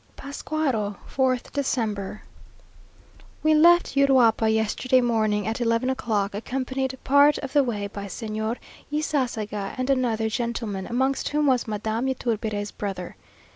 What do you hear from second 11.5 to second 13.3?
Madame Yturbide's brother.